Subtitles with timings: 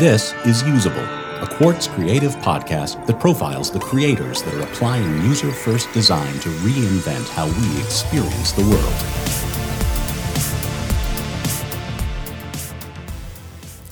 [0.00, 1.04] This is Usable,
[1.42, 6.48] a Quartz creative podcast that profiles the creators that are applying user first design to
[6.48, 8.94] reinvent how we experience the world.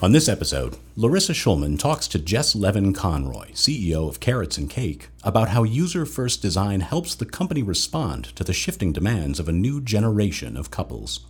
[0.02, 5.11] On this episode, Larissa Schulman talks to Jess Levin Conroy, CEO of Carrots and Cake,
[5.22, 9.53] about how user first design helps the company respond to the shifting demands of a
[9.53, 11.27] new generation of couples.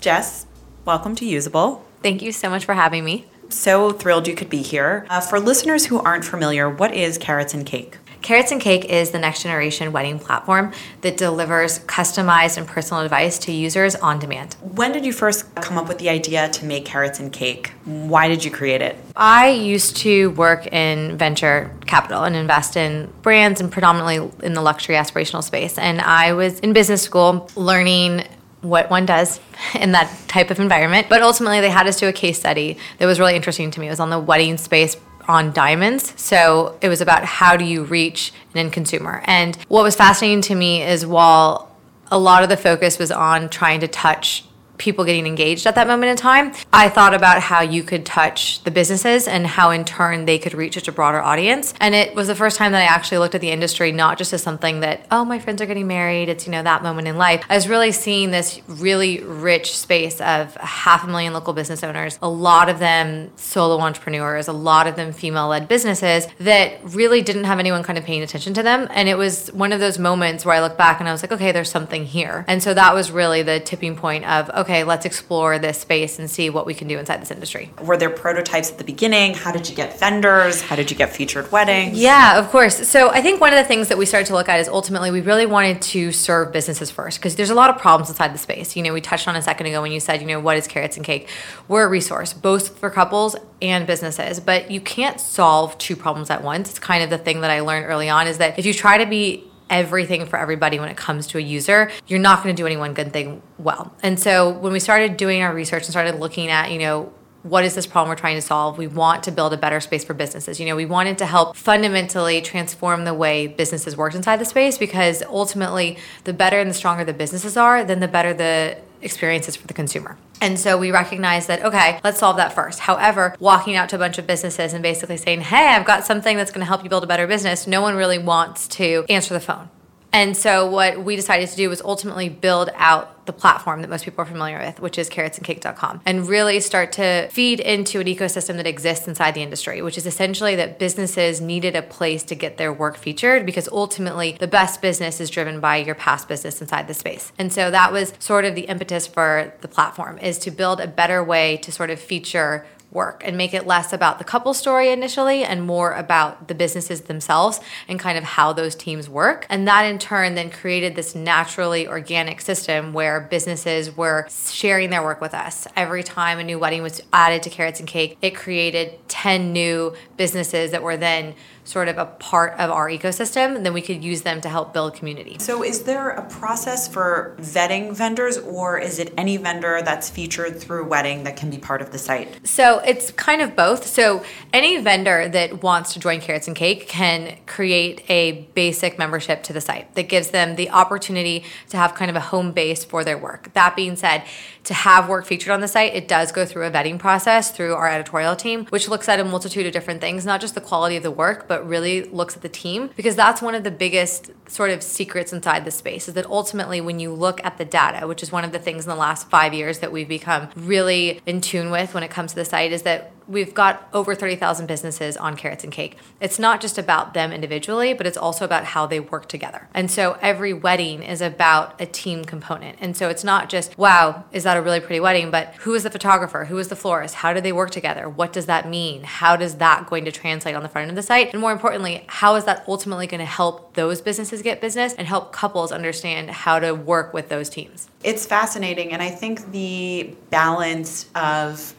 [0.00, 0.46] Jess,
[0.84, 1.82] welcome to Usable.
[2.04, 3.26] Thank you so much for having me.
[3.48, 5.06] So thrilled you could be here.
[5.08, 7.98] Uh, for listeners who aren't familiar, what is Carrots and Cake?
[8.26, 10.72] Carrots and Cake is the next generation wedding platform
[11.02, 14.54] that delivers customized and personal advice to users on demand.
[14.60, 17.72] When did you first come up with the idea to make Carrots and Cake?
[17.84, 18.96] Why did you create it?
[19.14, 24.60] I used to work in venture capital and invest in brands and predominantly in the
[24.60, 25.78] luxury aspirational space.
[25.78, 28.24] And I was in business school learning
[28.68, 29.40] what one does
[29.74, 31.08] in that type of environment.
[31.08, 33.86] But ultimately, they had us do a case study that was really interesting to me.
[33.86, 34.96] It was on the wedding space
[35.28, 36.12] on diamonds.
[36.16, 39.22] So it was about how do you reach an end consumer.
[39.24, 41.74] And what was fascinating to me is while
[42.10, 44.44] a lot of the focus was on trying to touch
[44.78, 48.62] people getting engaged at that moment in time, I thought about how you could touch
[48.64, 51.74] the businesses and how in turn they could reach such a broader audience.
[51.80, 54.32] And it was the first time that I actually looked at the industry not just
[54.32, 57.16] as something that, oh, my friends are getting married, it's, you know, that moment in
[57.16, 57.44] life.
[57.48, 62.18] I was really seeing this really rich space of half a million local business owners,
[62.20, 67.22] a lot of them solo entrepreneurs, a lot of them female led businesses that really
[67.22, 68.88] didn't have anyone kind of paying attention to them.
[68.90, 71.32] And it was one of those moments where I look back and I was like,
[71.32, 72.44] okay, there's something here.
[72.48, 76.18] And so that was really the tipping point of, okay, okay, let's explore this space
[76.18, 77.70] and see what we can do inside this industry.
[77.82, 79.32] Were there prototypes at the beginning?
[79.34, 80.60] How did you get vendors?
[80.60, 81.96] How did you get featured weddings?
[81.96, 82.88] Yeah, of course.
[82.88, 85.12] So I think one of the things that we started to look at is ultimately
[85.12, 88.38] we really wanted to serve businesses first because there's a lot of problems inside the
[88.38, 88.74] space.
[88.74, 90.66] You know, we touched on a second ago when you said, you know, what is
[90.66, 91.28] carrots and cake?
[91.68, 96.42] We're a resource both for couples and businesses, but you can't solve two problems at
[96.42, 96.70] once.
[96.70, 98.98] It's kind of the thing that I learned early on is that if you try
[98.98, 102.60] to be everything for everybody when it comes to a user, you're not going to
[102.60, 103.94] do any one good thing well.
[104.02, 107.64] And so when we started doing our research and started looking at, you know, what
[107.64, 108.76] is this problem we're trying to solve?
[108.76, 110.58] We want to build a better space for businesses.
[110.58, 114.78] You know, we wanted to help fundamentally transform the way businesses work inside the space
[114.78, 119.56] because ultimately, the better and the stronger the businesses are, then the better the experiences
[119.56, 120.18] for the consumer.
[120.42, 122.80] And so we recognize that, okay, let's solve that first.
[122.80, 126.36] However, walking out to a bunch of businesses and basically saying, hey, I've got something
[126.36, 129.32] that's going to help you build a better business, no one really wants to answer
[129.32, 129.70] the phone.
[130.16, 134.06] And so what we decided to do was ultimately build out the platform that most
[134.06, 138.56] people are familiar with, which is carrotsandcake.com, and really start to feed into an ecosystem
[138.56, 142.56] that exists inside the industry, which is essentially that businesses needed a place to get
[142.56, 146.88] their work featured because ultimately the best business is driven by your past business inside
[146.88, 147.30] the space.
[147.38, 150.86] And so that was sort of the impetus for the platform is to build a
[150.86, 154.90] better way to sort of feature work and make it less about the couple story
[154.90, 159.46] initially and more about the businesses themselves and kind of how those teams work.
[159.50, 165.02] And that in turn then created this naturally organic system where businesses were sharing their
[165.02, 165.66] work with us.
[165.76, 169.94] Every time a new wedding was added to Carrots and Cake, it created 10 new
[170.16, 171.34] businesses that were then
[171.66, 174.94] sort of a part of our ecosystem, then we could use them to help build
[174.94, 175.36] community.
[175.40, 180.58] So, is there a process for vetting vendors, or is it any vendor that's featured
[180.60, 182.46] through Wedding that can be part of the site?
[182.46, 183.86] So, it's kind of both.
[183.86, 189.42] So, any vendor that wants to join Carrots and Cake can create a basic membership
[189.44, 192.84] to the site that gives them the opportunity to have kind of a home base
[192.84, 193.52] for their work.
[193.54, 194.22] That being said,
[194.66, 197.74] to have work featured on the site, it does go through a vetting process through
[197.74, 200.96] our editorial team, which looks at a multitude of different things, not just the quality
[200.96, 202.90] of the work, but really looks at the team.
[202.96, 206.80] Because that's one of the biggest sort of secrets inside the space is that ultimately,
[206.80, 209.30] when you look at the data, which is one of the things in the last
[209.30, 212.72] five years that we've become really in tune with when it comes to the site,
[212.72, 215.96] is that we've got over 30,000 businesses on Carrots and Cake.
[216.20, 219.68] It's not just about them individually, but it's also about how they work together.
[219.74, 222.78] And so every wedding is about a team component.
[222.80, 225.82] And so it's not just, wow, is that a really pretty wedding, but who is
[225.82, 226.46] the photographer?
[226.46, 227.16] Who is the florist?
[227.16, 228.08] How do they work together?
[228.08, 229.04] What does that mean?
[229.04, 231.32] How does that going to translate on the front end of the site?
[231.32, 235.06] And more importantly, how is that ultimately going to help those businesses get business and
[235.06, 237.90] help couples understand how to work with those teams?
[238.02, 238.92] It's fascinating.
[238.92, 241.74] And I think the balance of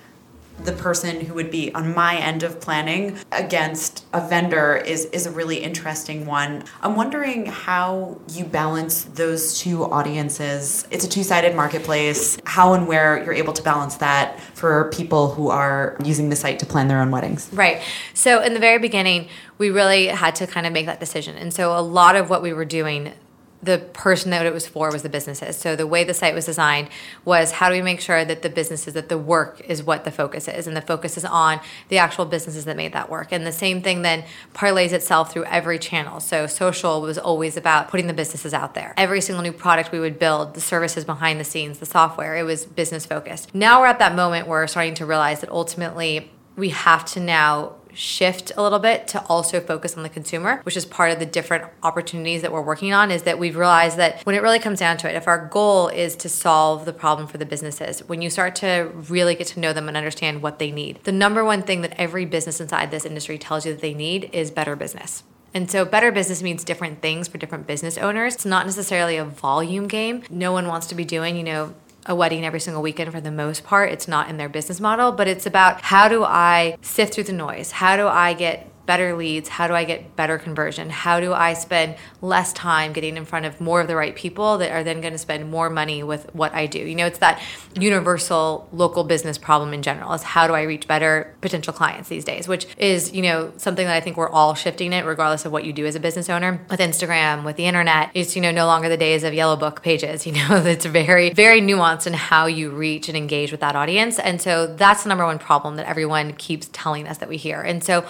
[0.64, 5.26] the person who would be on my end of planning against a vendor is is
[5.26, 6.64] a really interesting one.
[6.82, 10.88] I'm wondering how you balance those two audiences.
[10.92, 12.38] It's a two-sided marketplace.
[12.46, 16.60] How and where you're able to balance that for people who are using the site
[16.60, 17.50] to plan their own weddings.
[17.54, 17.82] Right.
[18.14, 19.28] So in the very beginning,
[19.58, 21.36] we really had to kind of make that decision.
[21.36, 23.14] And so a lot of what we were doing
[23.62, 25.58] the person that it was for was the businesses.
[25.58, 26.90] So the way the site was designed
[27.26, 30.12] was how do we make sure that the businesses that the work is what the
[30.12, 31.60] focus is and the focus is on
[31.90, 33.32] the actual businesses that made that work.
[33.32, 34.24] And the same thing then
[34.54, 36.20] parlays itself through every channel.
[36.20, 38.94] So social was always about putting the businesses out there.
[38.96, 42.44] Every single new product we would build, the services behind the scenes, the software, it
[42.44, 43.56] was business focused.
[43.56, 47.20] Now we're at that moment where we're starting to realize that ultimately we have to
[47.20, 51.20] now shift a little bit to also focus on the consumer, which is part of
[51.20, 53.12] the different opportunities that we're working on.
[53.12, 55.88] Is that we've realized that when it really comes down to it, if our goal
[55.90, 59.60] is to solve the problem for the businesses, when you start to really get to
[59.60, 62.92] know them and understand what they need, the number one thing that every business inside
[62.92, 65.24] this industry tells you that they need is better business.
[65.54, 68.36] And so, better business means different things for different business owners.
[68.36, 70.24] It's not necessarily a volume game.
[70.30, 71.74] No one wants to be doing, you know,
[72.08, 73.92] a wedding every single weekend for the most part.
[73.92, 77.34] It's not in their business model, but it's about how do I sift through the
[77.34, 77.72] noise?
[77.72, 79.50] How do I get better leads?
[79.50, 80.90] How do I get better conversion?
[80.90, 84.58] How do I spend less time getting in front of more of the right people
[84.58, 86.80] that are then going to spend more money with what I do?
[86.80, 87.40] You know, it's that
[87.76, 92.24] universal local business problem in general is how do I reach better potential clients these
[92.24, 95.52] days, which is, you know, something that I think we're all shifting it regardless of
[95.52, 98.10] what you do as a business owner with Instagram, with the internet.
[98.14, 101.32] It's, you know, no longer the days of yellow book pages, you know, it's very,
[101.32, 104.18] very nuanced in how you reach and engage with that audience.
[104.18, 107.62] And so that's the number one problem that everyone keeps telling us that we hear.
[107.62, 108.06] And so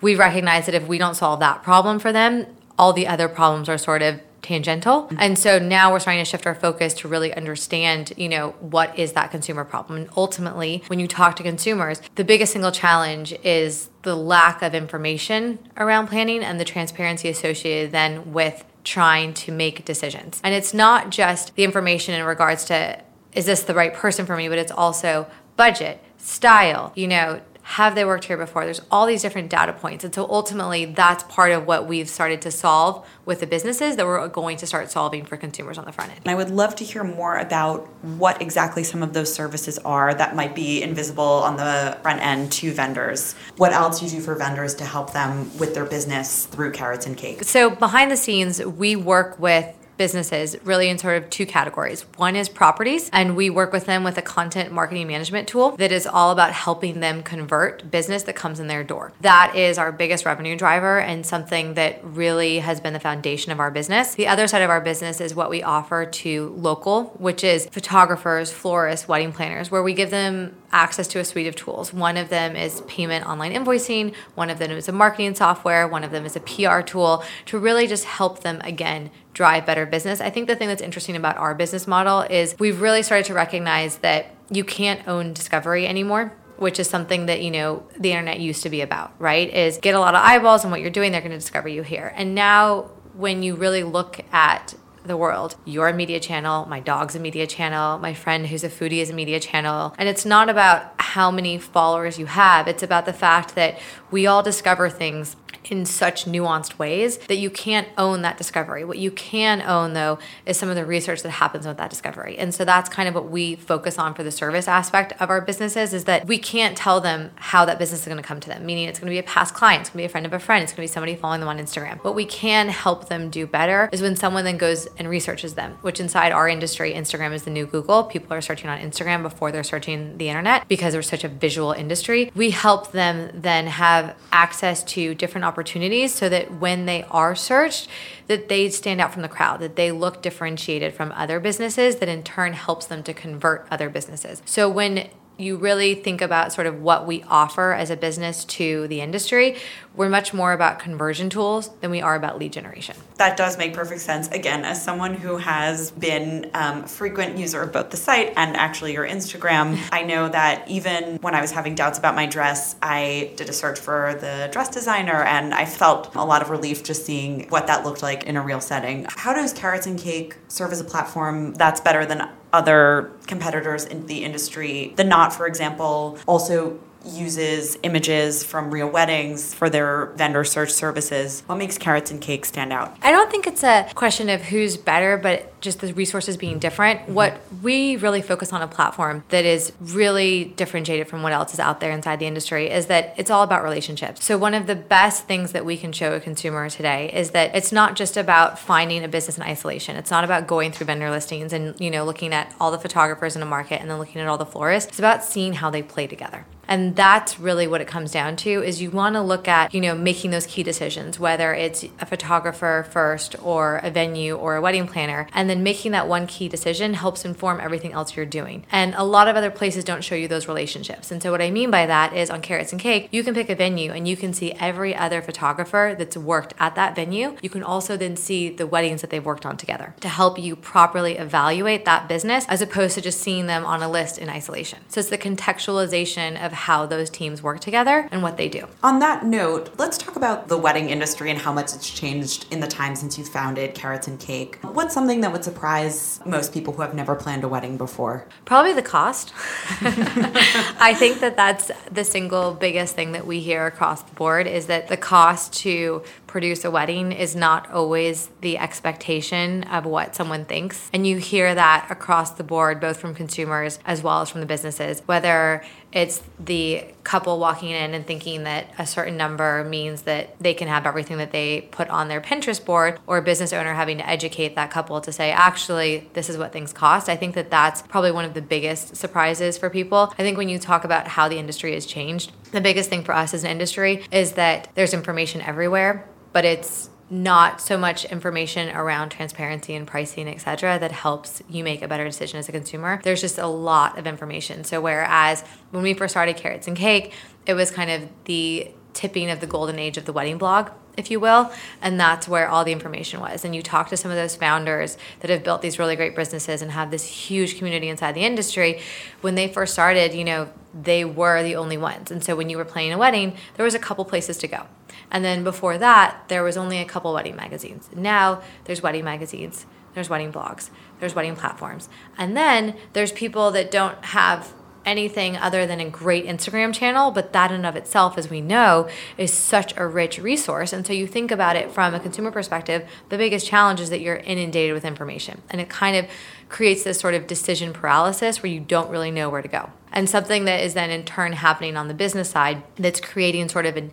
[0.00, 2.46] we recognize that if we don't solve that problem for them,
[2.78, 5.02] all the other problems are sort of tangential.
[5.02, 5.16] Mm-hmm.
[5.18, 8.98] And so now we're starting to shift our focus to really understand, you know, what
[8.98, 10.00] is that consumer problem?
[10.00, 14.74] And ultimately, when you talk to consumers, the biggest single challenge is the lack of
[14.74, 20.40] information around planning and the transparency associated then with trying to make decisions.
[20.42, 23.02] And it's not just the information in regards to
[23.32, 25.26] is this the right person for me, but it's also
[25.56, 27.40] budget, style, you know,
[27.70, 28.64] have they worked here before?
[28.64, 30.02] There's all these different data points.
[30.02, 34.04] And so ultimately, that's part of what we've started to solve with the businesses that
[34.04, 36.20] we're going to start solving for consumers on the front end.
[36.24, 40.12] And I would love to hear more about what exactly some of those services are
[40.12, 43.36] that might be invisible on the front end to vendors.
[43.56, 47.16] What else you do for vendors to help them with their business through Carrots and
[47.16, 47.44] Cake?
[47.44, 52.06] So, behind the scenes, we work with businesses really in sort of two categories.
[52.16, 55.92] One is properties, and we work with them with a content marketing management tool that
[55.92, 59.12] is all about helping them convert business that comes in their door.
[59.20, 63.60] That is our biggest revenue driver and something that really has been the foundation of
[63.60, 64.14] our business.
[64.14, 68.50] The other side of our business is what we offer to local, which is photographers,
[68.50, 71.92] florists, wedding planners, where we give them access to a suite of tools.
[71.92, 76.04] One of them is payment online invoicing, one of them is a marketing software, one
[76.04, 80.20] of them is a PR tool to really just help them again drive better business.
[80.20, 83.34] I think the thing that's interesting about our business model is we've really started to
[83.34, 88.38] recognize that you can't own discovery anymore which is something that you know the internet
[88.38, 89.48] used to be about right?
[89.52, 91.10] Is get a lot of eyeballs on what you're doing.
[91.10, 92.12] They're going to discover you here.
[92.14, 94.74] And now when you really look at
[95.10, 95.56] the world.
[95.66, 99.10] You're a media channel, my dog's a media channel, my friend who's a foodie is
[99.10, 99.94] a media channel.
[99.98, 103.78] And it's not about how many followers you have, it's about the fact that
[104.10, 108.84] we all discover things in such nuanced ways that you can't own that discovery.
[108.84, 112.38] What you can own, though, is some of the research that happens with that discovery.
[112.38, 115.40] And so that's kind of what we focus on for the service aspect of our
[115.40, 118.48] businesses is that we can't tell them how that business is going to come to
[118.48, 120.26] them, meaning it's going to be a past client, it's going to be a friend
[120.26, 122.02] of a friend, it's going to be somebody following them on Instagram.
[122.04, 125.78] What we can help them do better is when someone then goes and researches them,
[125.82, 128.04] which inside our industry, Instagram is the new Google.
[128.04, 131.72] People are searching on Instagram before they're searching the internet because we're such a visual
[131.72, 132.30] industry.
[132.34, 137.88] We help them then have access to different opportunities so that when they are searched
[138.28, 142.08] that they stand out from the crowd that they look differentiated from other businesses that
[142.08, 144.40] in turn helps them to convert other businesses.
[144.46, 145.08] So when
[145.40, 149.56] you really think about sort of what we offer as a business to the industry,
[149.96, 152.96] we're much more about conversion tools than we are about lead generation.
[153.16, 154.28] That does make perfect sense.
[154.28, 158.56] Again, as someone who has been um, a frequent user of both the site and
[158.56, 162.76] actually your Instagram, I know that even when I was having doubts about my dress,
[162.82, 166.84] I did a search for the dress designer and I felt a lot of relief
[166.84, 169.06] just seeing what that looked like in a real setting.
[169.08, 174.06] How does Carrots and Cake serve as a platform that's better than other competitors in
[174.06, 174.92] the industry.
[174.96, 181.42] The Knot, for example, also uses images from real weddings for their vendor search services.
[181.46, 182.96] What makes Carrots and Cake stand out?
[183.02, 187.00] I don't think it's a question of who's better, but just the resources being different.
[187.00, 187.14] Mm-hmm.
[187.14, 191.60] What we really focus on a platform that is really differentiated from what else is
[191.60, 194.24] out there inside the industry is that it's all about relationships.
[194.24, 197.54] So one of the best things that we can show a consumer today is that
[197.54, 199.96] it's not just about finding a business in isolation.
[199.96, 203.36] It's not about going through vendor listings and, you know, looking at all the photographers
[203.36, 204.90] in a market and then looking at all the florists.
[204.90, 206.46] It's about seeing how they play together.
[206.70, 209.80] And that's really what it comes down to is you want to look at, you
[209.80, 214.60] know, making those key decisions, whether it's a photographer first or a venue or a
[214.60, 215.26] wedding planner.
[215.34, 218.64] And then making that one key decision helps inform everything else you're doing.
[218.70, 221.10] And a lot of other places don't show you those relationships.
[221.10, 223.50] And so what I mean by that is on Carrots and Cake, you can pick
[223.50, 227.36] a venue and you can see every other photographer that's worked at that venue.
[227.42, 230.54] You can also then see the weddings that they've worked on together to help you
[230.54, 234.78] properly evaluate that business as opposed to just seeing them on a list in isolation.
[234.86, 238.66] So it's the contextualization of how those teams work together and what they do.
[238.82, 242.60] On that note, let's talk about the wedding industry and how much it's changed in
[242.60, 244.58] the time since you founded Carrots and Cake.
[244.62, 248.26] What's something that would surprise most people who have never planned a wedding before?
[248.44, 249.32] Probably the cost.
[249.80, 254.66] I think that that's the single biggest thing that we hear across the board is
[254.66, 260.44] that the cost to produce a wedding is not always the expectation of what someone
[260.44, 260.88] thinks.
[260.92, 264.46] And you hear that across the board, both from consumers as well as from the
[264.46, 270.38] businesses, whether it's the couple walking in and thinking that a certain number means that
[270.38, 273.74] they can have everything that they put on their Pinterest board, or a business owner
[273.74, 277.08] having to educate that couple to say, actually, this is what things cost.
[277.08, 280.14] I think that that's probably one of the biggest surprises for people.
[280.16, 283.12] I think when you talk about how the industry has changed, the biggest thing for
[283.12, 288.74] us as an industry is that there's information everywhere but it's not so much information
[288.74, 292.52] around transparency and pricing, et cetera, that helps you make a better decision as a
[292.52, 293.00] consumer.
[293.02, 294.62] There's just a lot of information.
[294.62, 297.12] So, whereas when we first started Carrots and Cake,
[297.46, 301.10] it was kind of the tipping of the golden age of the wedding blog, if
[301.10, 301.50] you will.
[301.80, 303.44] And that's where all the information was.
[303.44, 306.62] And you talk to some of those founders that have built these really great businesses
[306.62, 308.80] and have this huge community inside the industry.
[309.20, 312.10] When they first started, you know, they were the only ones.
[312.10, 314.66] And so when you were planning a wedding, there was a couple places to go.
[315.10, 317.88] And then before that, there was only a couple wedding magazines.
[317.94, 320.70] Now there's wedding magazines, there's wedding blogs,
[321.00, 321.88] there's wedding platforms.
[322.16, 324.52] And then there's people that don't have
[324.84, 328.88] anything other than a great Instagram channel, but that in of itself, as we know,
[329.16, 330.72] is such a rich resource.
[330.72, 334.00] And so you think about it from a consumer perspective, the biggest challenge is that
[334.00, 335.42] you're inundated with information.
[335.50, 336.06] And it kind of
[336.48, 339.70] creates this sort of decision paralysis where you don't really know where to go.
[339.92, 343.66] And something that is then in turn happening on the business side that's creating sort
[343.66, 343.92] of an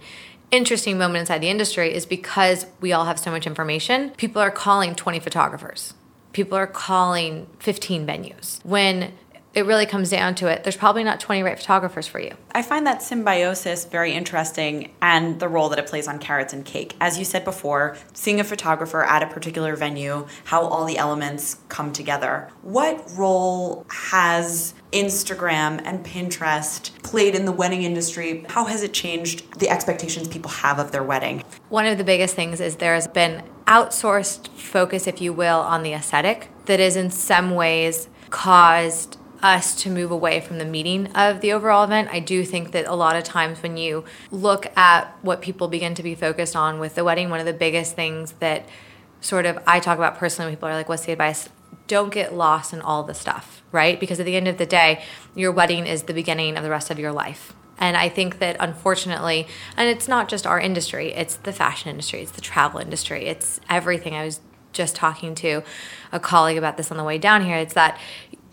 [0.51, 4.51] interesting moment inside the industry is because we all have so much information, people are
[4.51, 5.93] calling 20 photographers.
[6.33, 8.63] People are calling 15 venues.
[8.63, 9.13] When
[9.57, 12.31] it really comes down to it, there's probably not 20 right photographers for you.
[12.51, 16.63] I find that symbiosis very interesting and the role that it plays on Carrots and
[16.63, 16.95] Cake.
[17.01, 21.57] As you said before, seeing a photographer at a particular venue, how all the elements
[21.69, 22.51] come together.
[22.61, 28.45] What role has Instagram and Pinterest played in the wedding industry?
[28.49, 31.43] How has it changed the expectations people have of their wedding?
[31.69, 35.81] One of the biggest things is there has been outsourced focus, if you will, on
[35.81, 41.07] the aesthetic that is in some ways caused us to move away from the meeting
[41.13, 42.09] of the overall event.
[42.11, 45.95] I do think that a lot of times when you look at what people begin
[45.95, 48.67] to be focused on with the wedding, one of the biggest things that
[49.21, 51.49] sort of I talk about personally, people are like, what's the advice?
[51.87, 53.99] Don't get lost in all the stuff, right?
[53.99, 55.03] Because at the end of the day,
[55.35, 57.53] your wedding is the beginning of the rest of your life.
[57.79, 62.21] And I think that unfortunately, and it's not just our industry, it's the fashion industry,
[62.21, 64.15] it's the travel industry, it's everything.
[64.15, 64.39] I was
[64.73, 65.61] just talking to
[66.11, 67.57] a colleague about this on the way down here.
[67.57, 67.99] It's that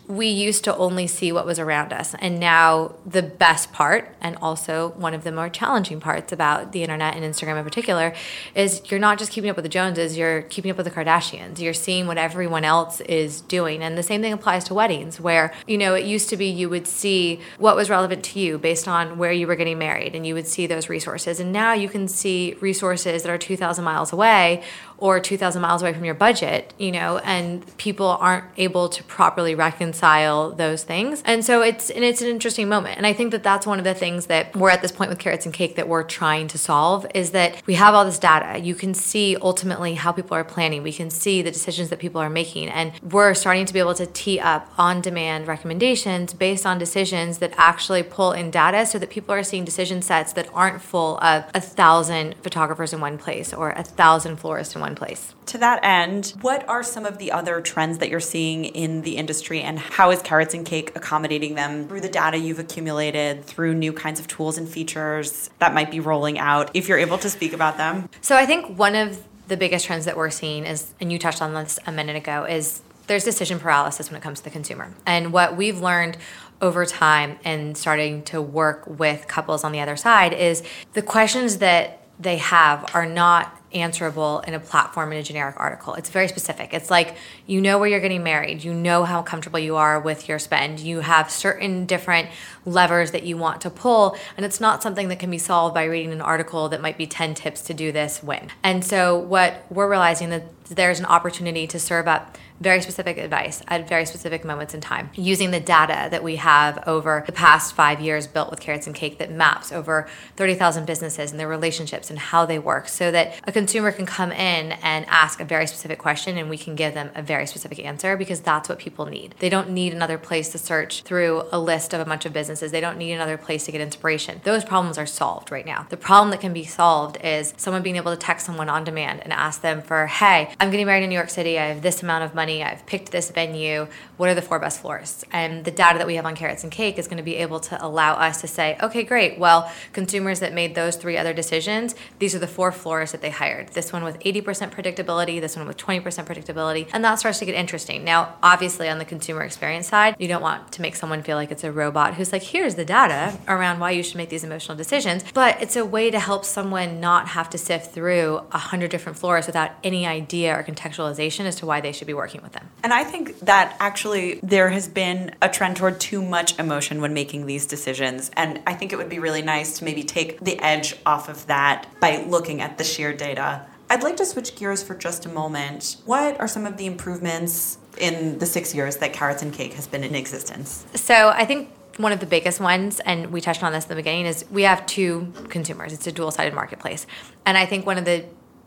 [0.06, 2.14] we used to only see what was around us.
[2.18, 6.82] And now, the best part, and also one of the more challenging parts about the
[6.82, 8.14] internet and Instagram in particular,
[8.54, 11.58] is you're not just keeping up with the Joneses, you're keeping up with the Kardashians.
[11.58, 13.82] You're seeing what everyone else is doing.
[13.82, 16.68] And the same thing applies to weddings, where, you know, it used to be you
[16.68, 20.26] would see what was relevant to you based on where you were getting married, and
[20.26, 21.40] you would see those resources.
[21.40, 24.62] And now you can see resources that are 2,000 miles away
[25.04, 29.54] or 2,000 miles away from your budget, you know, and people aren't able to properly
[29.54, 31.22] reconcile those things.
[31.26, 32.96] And so it's and it's an interesting moment.
[32.96, 35.18] And I think that that's one of the things that we're at this point with
[35.18, 38.58] carrots and cake that we're trying to solve is that we have all this data.
[38.58, 40.82] You can see ultimately how people are planning.
[40.82, 43.94] We can see the decisions that people are making and we're starting to be able
[43.96, 49.10] to tee up on-demand recommendations based on decisions that actually pull in data so that
[49.10, 53.52] people are seeing decision sets that aren't full of a thousand photographers in one place
[53.52, 55.34] or a thousand florists in one place.
[55.46, 59.16] To that end, what are some of the other trends that you're seeing in the
[59.16, 63.74] industry and how is Carrots and Cake accommodating them through the data you've accumulated, through
[63.74, 67.30] new kinds of tools and features that might be rolling out, if you're able to
[67.30, 68.08] speak about them?
[68.20, 71.42] So I think one of the biggest trends that we're seeing is, and you touched
[71.42, 74.94] on this a minute ago, is there's decision paralysis when it comes to the consumer.
[75.04, 76.16] And what we've learned
[76.62, 80.62] over time and starting to work with couples on the other side is
[80.94, 85.94] the questions that they have are not answerable in a platform in a generic article.
[85.94, 86.72] It's very specific.
[86.72, 87.16] It's like
[87.46, 90.80] you know where you're getting married, you know how comfortable you are with your spend,
[90.80, 92.28] you have certain different
[92.64, 95.84] levers that you want to pull, and it's not something that can be solved by
[95.84, 98.50] reading an article that might be 10 tips to do this when.
[98.62, 103.62] And so, what we're realizing that there's an opportunity to serve up very specific advice
[103.68, 107.74] at very specific moments in time using the data that we have over the past
[107.74, 112.10] five years built with carrots and cake that maps over 30,000 businesses and their relationships
[112.10, 115.66] and how they work so that a consumer can come in and ask a very
[115.66, 119.04] specific question and we can give them a very specific answer because that's what people
[119.04, 119.34] need.
[119.40, 122.53] They don't need another place to search through a list of a bunch of businesses.
[122.60, 124.40] They don't need another place to get inspiration.
[124.44, 125.86] Those problems are solved right now.
[125.90, 129.22] The problem that can be solved is someone being able to text someone on demand
[129.22, 131.58] and ask them for, hey, I'm getting married in New York City.
[131.58, 132.62] I have this amount of money money.
[132.62, 133.86] I've picked this venue.
[134.18, 135.24] What are the four best florists?
[135.32, 137.58] And the data that we have on Carrots and Cake is going to be able
[137.60, 139.38] to allow us to say, okay, great.
[139.38, 143.30] Well, consumers that made those three other decisions, these are the four florists that they
[143.30, 143.68] hired.
[143.68, 146.88] This one with 80% predictability, this one with 20% predictability.
[146.92, 148.04] And that starts to get interesting.
[148.04, 151.50] Now, obviously, on the consumer experience side, you don't want to make someone feel like
[151.50, 154.76] it's a robot who's like, here's the data around why you should make these emotional
[154.76, 155.24] decisions.
[155.32, 159.18] But it's a way to help someone not have to sift through a hundred different
[159.18, 162.52] florists without any idea or contextualization as to why they should be working working with
[162.52, 162.68] them.
[162.82, 167.14] And I think that actually there has been a trend toward too much emotion when
[167.14, 168.30] making these decisions.
[168.34, 171.46] And I think it would be really nice to maybe take the edge off of
[171.46, 173.66] that by looking at the sheer data.
[173.90, 175.96] I'd like to switch gears for just a moment.
[176.06, 179.86] What are some of the improvements in the six years that Carrots and Cake has
[179.86, 180.86] been in existence?
[180.94, 183.94] So I think one of the biggest ones, and we touched on this in the
[183.94, 185.92] beginning, is we have two consumers.
[185.92, 187.06] It's a dual sided marketplace.
[187.46, 188.24] And I think one of the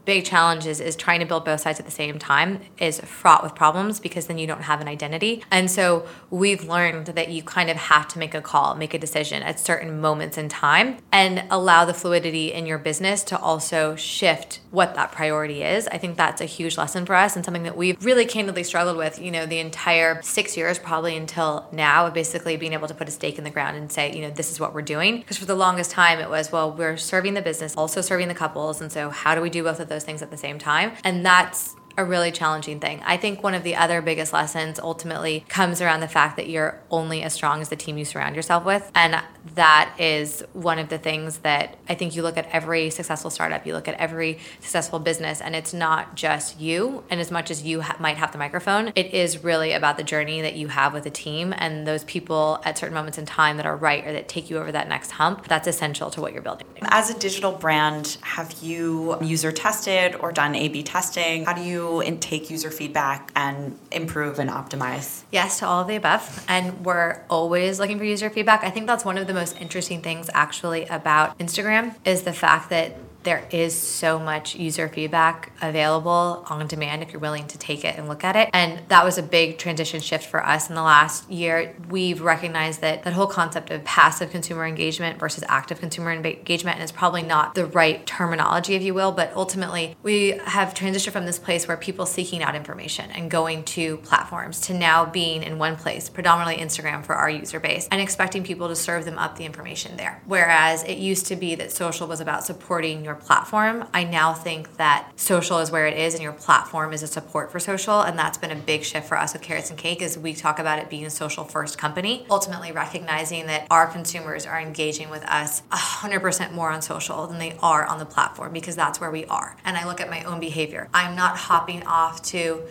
[0.08, 3.44] big challenge is, is trying to build both sides at the same time is fraught
[3.44, 5.44] with problems because then you don't have an identity.
[5.52, 8.98] And so we've learned that you kind of have to make a call, make a
[8.98, 13.98] decision at certain moments in time and allow the fluidity in your business to also
[13.98, 15.90] shift what that priority is.
[15.90, 18.96] I think that's a huge lesson for us and something that we've really candidly struggled
[18.96, 22.94] with, you know, the entire six years probably until now of basically being able to
[22.94, 25.20] put a stake in the ground and say, you know, this is what we're doing.
[25.20, 28.34] Because for the longest time it was, well, we're serving the business, also serving the
[28.34, 28.80] couples.
[28.80, 29.97] And so how do we do both of those?
[29.98, 30.92] Those things at the same time.
[31.04, 33.02] And that's a really challenging thing.
[33.04, 36.80] I think one of the other biggest lessons ultimately comes around the fact that you're
[36.92, 38.90] only as strong as the team you surround yourself with.
[38.94, 39.22] And
[39.56, 43.66] that is one of the things that I think you look at every successful startup,
[43.66, 47.04] you look at every successful business, and it's not just you.
[47.10, 50.04] And as much as you ha- might have the microphone, it is really about the
[50.04, 53.58] journey that you have with a team and those people at certain moments in time
[53.58, 55.48] that are right or that take you over that next hump.
[55.48, 56.68] That's essential to what you're building.
[56.84, 61.46] As a digital brand, have you user tested or done A B testing?
[61.46, 65.24] How do you and take user feedback and improve and optimize?
[65.32, 66.46] Yes, to all of the above.
[66.48, 68.64] And we're always looking for user feedback.
[68.64, 72.70] I think that's one of the most interesting things actually about Instagram is the fact
[72.70, 77.84] that there is so much user feedback available on demand if you're willing to take
[77.84, 78.50] it and look at it.
[78.54, 81.76] And that was a big transition shift for us in the last year.
[81.90, 86.94] We've recognized that that whole concept of passive consumer engagement versus active consumer engagement is
[86.94, 91.38] probably not the right terminology, if you will, but ultimately we have transitioned from this
[91.38, 95.76] place where people seeking out information and going to platforms to now being in one
[95.76, 99.44] place, predominantly Instagram for our user base, and expecting people to serve them up the
[99.44, 100.22] information there.
[100.26, 103.88] Whereas it used to be that social was about supporting your platform.
[103.94, 107.52] I now think that social is where it is and your platform is a support
[107.52, 108.02] for social.
[108.02, 110.60] And that's been a big shift for us with Carrots and Cake is we talk
[110.60, 115.24] about it being a social first company, ultimately recognizing that our consumers are engaging with
[115.26, 119.26] us 100% more on social than they are on the platform because that's where we
[119.26, 119.58] are.
[119.66, 120.90] And I look at my own behavior.
[120.94, 122.64] I'm not hopping off to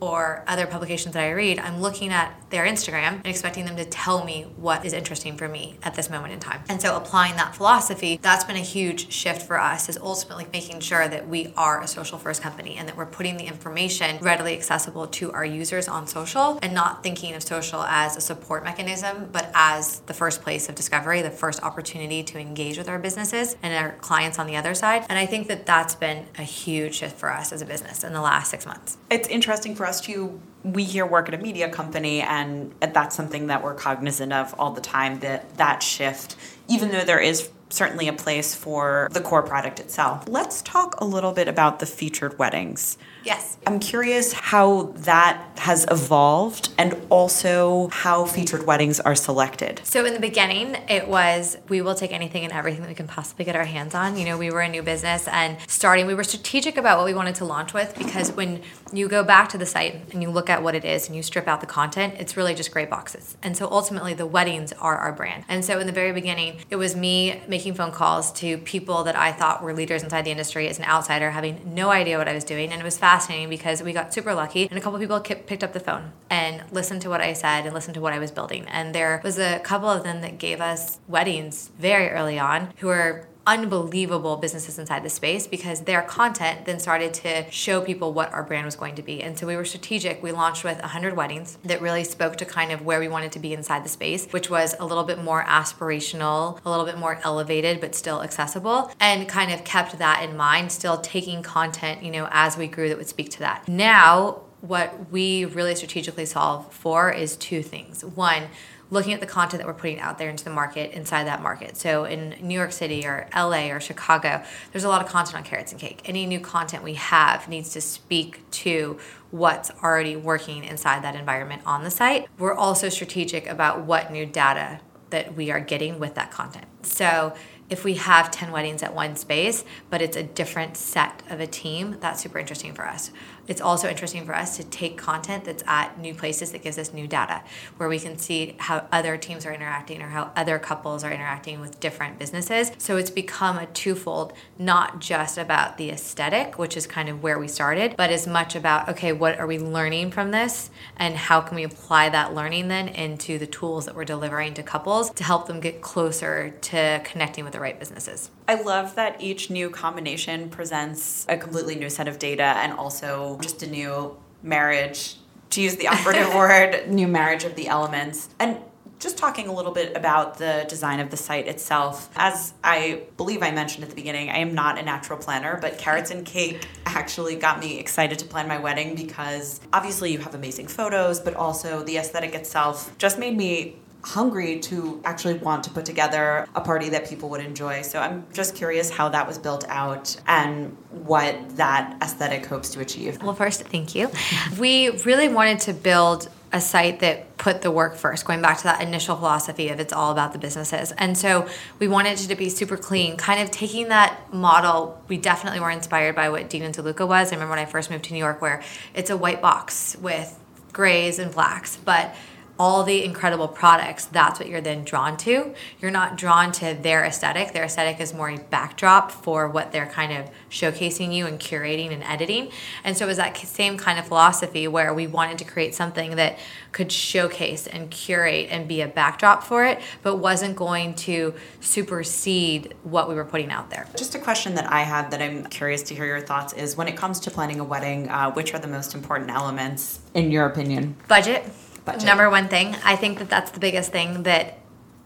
[0.00, 3.84] Or other publications that I read, I'm looking at their Instagram and expecting them to
[3.84, 6.62] tell me what is interesting for me at this moment in time.
[6.68, 10.80] And so applying that philosophy, that's been a huge shift for us is ultimately making
[10.80, 14.54] sure that we are a social first company and that we're putting the information readily
[14.54, 19.28] accessible to our users on social and not thinking of social as a support mechanism,
[19.32, 23.56] but as the first place of discovery, the first opportunity to engage with our businesses
[23.62, 25.04] and our clients on the other side.
[25.08, 28.12] And I think that that's been a huge shift for us as a business in
[28.14, 28.96] the last six months.
[29.10, 33.16] It's interesting interesting for us to we here work at a media company and that's
[33.16, 36.36] something that we're cognizant of all the time that that shift
[36.68, 40.24] even though there is certainly a place for the core product itself.
[40.26, 42.96] Let's talk a little bit about the featured weddings
[43.28, 43.58] Yes.
[43.66, 49.82] I'm curious how that has evolved and also how featured weddings are selected.
[49.84, 53.06] So in the beginning, it was we will take anything and everything that we can
[53.06, 54.16] possibly get our hands on.
[54.16, 57.12] You know, we were a new business and starting, we were strategic about what we
[57.12, 58.62] wanted to launch with because when
[58.94, 61.22] you go back to the site and you look at what it is and you
[61.22, 63.36] strip out the content, it's really just gray boxes.
[63.42, 65.44] And so ultimately, the weddings are our brand.
[65.48, 69.16] And so in the very beginning, it was me making phone calls to people that
[69.16, 72.32] I thought were leaders inside the industry as an outsider, having no idea what I
[72.32, 72.72] was doing.
[72.72, 75.72] And it was fascinating because we got super lucky and a couple people picked up
[75.72, 78.64] the phone and listened to what I said and listened to what I was building.
[78.68, 82.88] And there was a couple of them that gave us weddings very early on who
[82.88, 88.30] were unbelievable businesses inside the space because their content then started to show people what
[88.30, 89.22] our brand was going to be.
[89.22, 90.22] And so we were strategic.
[90.22, 93.38] We launched with 100 weddings that really spoke to kind of where we wanted to
[93.38, 97.18] be inside the space, which was a little bit more aspirational, a little bit more
[97.24, 102.10] elevated, but still accessible, and kind of kept that in mind, still taking content, you
[102.10, 103.66] know, as we grew that would speak to that.
[103.66, 108.04] Now, what we really strategically solve for is two things.
[108.04, 108.48] One,
[108.90, 111.76] looking at the content that we're putting out there into the market inside that market.
[111.76, 115.44] So in New York City or LA or Chicago, there's a lot of content on
[115.44, 116.00] carrots and cake.
[116.04, 118.98] Any new content we have needs to speak to
[119.30, 122.26] what's already working inside that environment on the site.
[122.38, 126.66] We're also strategic about what new data that we are getting with that content.
[126.82, 127.34] So
[127.70, 131.46] if we have 10 weddings at one space, but it's a different set of a
[131.46, 133.10] team, that's super interesting for us.
[133.48, 136.92] It's also interesting for us to take content that's at new places that gives us
[136.92, 137.42] new data
[137.78, 141.60] where we can see how other teams are interacting or how other couples are interacting
[141.60, 142.70] with different businesses.
[142.76, 147.38] So it's become a twofold, not just about the aesthetic, which is kind of where
[147.38, 151.40] we started, but as much about, okay, what are we learning from this and how
[151.40, 155.24] can we apply that learning then into the tools that we're delivering to couples to
[155.24, 158.30] help them get closer to connecting with the right businesses.
[158.48, 163.38] I love that each new combination presents a completely new set of data and also
[163.42, 165.16] just a new marriage,
[165.50, 168.30] to use the operative word, new marriage of the elements.
[168.40, 168.56] And
[168.98, 172.10] just talking a little bit about the design of the site itself.
[172.16, 175.78] As I believe I mentioned at the beginning, I am not a natural planner, but
[175.78, 180.34] Carrots and Cake actually got me excited to plan my wedding because obviously you have
[180.34, 185.70] amazing photos, but also the aesthetic itself just made me hungry to actually want to
[185.70, 187.82] put together a party that people would enjoy.
[187.82, 192.80] So I'm just curious how that was built out and what that aesthetic hopes to
[192.80, 193.22] achieve.
[193.22, 194.10] Well, first, thank you.
[194.58, 198.64] we really wanted to build a site that put the work first, going back to
[198.64, 200.92] that initial philosophy of it's all about the businesses.
[200.92, 201.46] And so
[201.78, 205.02] we wanted it to be super clean, kind of taking that model.
[205.08, 207.32] We definitely were inspired by what Dean and DeLuca was.
[207.32, 208.62] I remember when I first moved to New York, where
[208.94, 210.38] it's a white box with
[210.72, 212.14] grays and blacks, but
[212.58, 215.54] all the incredible products, that's what you're then drawn to.
[215.80, 217.52] You're not drawn to their aesthetic.
[217.52, 221.92] Their aesthetic is more a backdrop for what they're kind of showcasing you and curating
[221.92, 222.50] and editing.
[222.82, 226.16] And so it was that same kind of philosophy where we wanted to create something
[226.16, 226.38] that
[226.72, 232.74] could showcase and curate and be a backdrop for it, but wasn't going to supersede
[232.82, 233.86] what we were putting out there.
[233.96, 236.88] Just a question that I have that I'm curious to hear your thoughts is when
[236.88, 240.46] it comes to planning a wedding, uh, which are the most important elements in your
[240.46, 240.96] opinion?
[241.06, 241.44] Budget
[241.92, 242.06] budget.
[242.06, 244.58] Number one thing, I think that that's the biggest thing that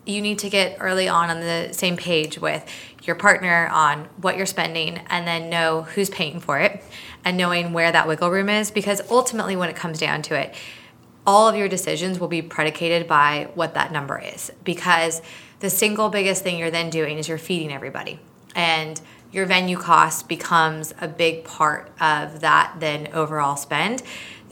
[0.04, 2.64] you need to get early on on the same page with
[3.04, 6.82] your partner on what you're spending and then know who's paying for it
[7.24, 10.54] and knowing where that wiggle room is because ultimately when it comes down to it
[11.24, 15.22] all of your decisions will be predicated by what that number is because
[15.60, 18.18] the single biggest thing you're then doing is you're feeding everybody
[18.56, 19.00] and
[19.32, 24.02] your venue cost becomes a big part of that then overall spend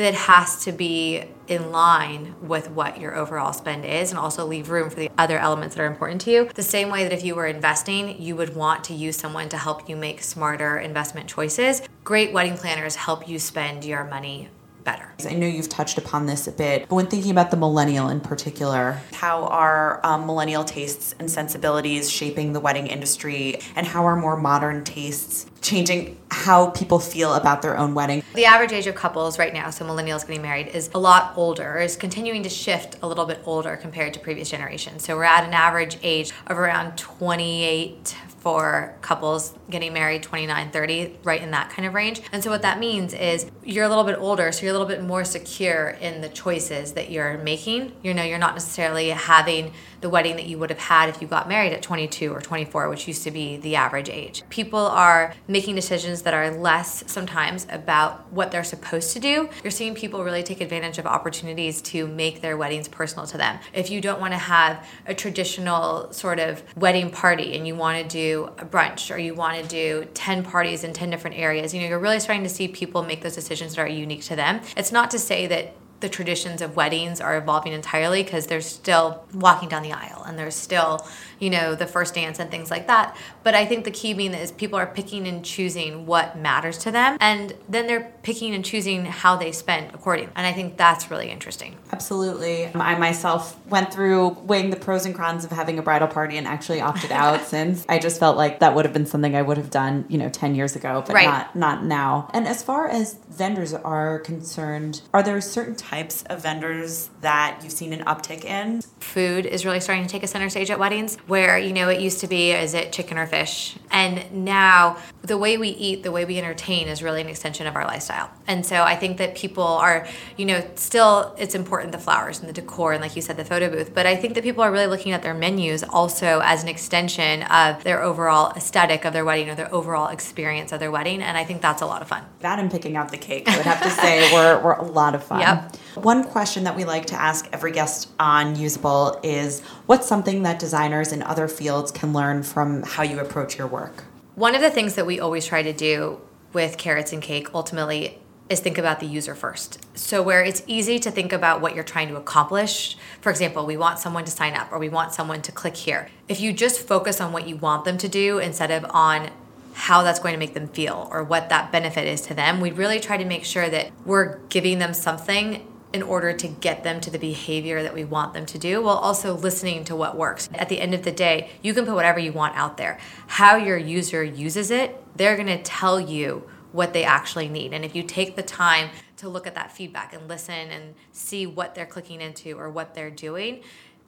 [0.00, 4.70] that has to be in line with what your overall spend is and also leave
[4.70, 6.48] room for the other elements that are important to you.
[6.54, 9.58] The same way that if you were investing, you would want to use someone to
[9.58, 11.82] help you make smarter investment choices.
[12.02, 14.48] Great wedding planners help you spend your money
[14.84, 15.12] better.
[15.26, 18.20] I know you've touched upon this a bit, but when thinking about the millennial in
[18.20, 24.16] particular, how are um, millennial tastes and sensibilities shaping the wedding industry, and how are
[24.16, 28.22] more modern tastes changing how people feel about their own wedding?
[28.34, 31.78] The average age of couples right now, so millennials getting married, is a lot older,
[31.78, 35.04] is continuing to shift a little bit older compared to previous generations.
[35.04, 41.18] So we're at an average age of around 28, for couples getting married 29 30
[41.22, 42.22] right in that kind of range.
[42.32, 44.88] And so what that means is you're a little bit older so you're a little
[44.88, 47.92] bit more secure in the choices that you're making.
[48.02, 51.28] You know you're not necessarily having the wedding that you would have had if you
[51.28, 54.42] got married at 22 or 24 which used to be the average age.
[54.48, 59.50] People are making decisions that are less sometimes about what they're supposed to do.
[59.62, 63.58] You're seeing people really take advantage of opportunities to make their weddings personal to them.
[63.74, 68.02] If you don't want to have a traditional sort of wedding party and you want
[68.02, 71.74] to do a brunch or you want to do 10 parties in 10 different areas,
[71.74, 74.36] you know, you're really starting to see people make those decisions that are unique to
[74.36, 74.60] them.
[74.76, 79.24] It's not to say that the traditions of weddings are evolving entirely because there's still
[79.34, 81.06] walking down the aisle and there's still
[81.40, 83.16] you know, the first dance and things like that.
[83.42, 86.92] But I think the key being is people are picking and choosing what matters to
[86.92, 90.30] them, and then they're picking and choosing how they spend accordingly.
[90.36, 91.78] And I think that's really interesting.
[91.92, 92.66] Absolutely.
[92.74, 96.46] I myself went through weighing the pros and cons of having a bridal party and
[96.46, 99.56] actually opted out since I just felt like that would have been something I would
[99.56, 101.24] have done, you know, 10 years ago, but right.
[101.24, 102.30] not not now.
[102.34, 107.72] And as far as vendors are concerned, are there certain types of vendors that you've
[107.72, 108.80] seen an uptick in?
[109.00, 111.16] Food is really starting to take a center stage at weddings.
[111.26, 113.76] Where you know it used to be is it chicken or fish?
[113.90, 117.74] And now the way we eat the way we entertain is really an extension of
[117.74, 118.30] our lifestyle.
[118.46, 122.48] And so i think that people are you know still it's important the flowers and
[122.48, 123.92] the decor and like you said the photo booth.
[123.92, 127.42] But i think that people are really looking at their menus also as an extension
[127.44, 131.20] of their overall aesthetic of their wedding or their overall experience of their wedding.
[131.20, 132.24] And i think that's a lot of fun.
[132.40, 135.14] That and picking out the cake i would have to say were, were a lot
[135.14, 135.40] of fun.
[135.40, 135.76] Yep.
[135.94, 140.58] One question that we like to ask every guest on usable is what's something that
[140.58, 144.04] designers in other fields can learn from how you approach your work?
[144.34, 146.20] One of the things that we always try to do
[146.52, 149.78] with carrots and cake ultimately is think about the user first.
[149.96, 152.96] So, where it's easy to think about what you're trying to accomplish.
[153.20, 156.08] For example, we want someone to sign up or we want someone to click here.
[156.28, 159.30] If you just focus on what you want them to do instead of on
[159.74, 162.72] how that's going to make them feel or what that benefit is to them, we
[162.72, 167.00] really try to make sure that we're giving them something in order to get them
[167.00, 170.48] to the behavior that we want them to do while also listening to what works.
[170.54, 172.98] At the end of the day, you can put whatever you want out there.
[173.26, 177.72] How your user uses it, they're going to tell you what they actually need.
[177.72, 181.46] And if you take the time to look at that feedback and listen and see
[181.46, 183.62] what they're clicking into or what they're doing,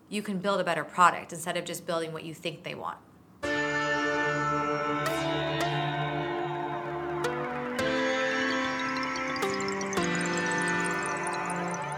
[0.09, 2.99] you can build a better product instead of just building what you think they want.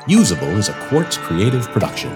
[0.07, 2.15] Usable is a Quartz creative production.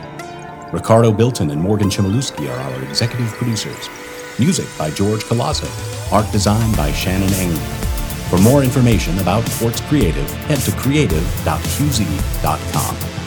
[0.72, 3.88] Ricardo Bilton and Morgan Chmielewski are our executive producers.
[4.38, 5.66] Music by George Colazo.
[6.12, 8.28] Art design by Shannon Englund.
[8.28, 13.17] For more information about Quartz Creative, head to creative.qz.com.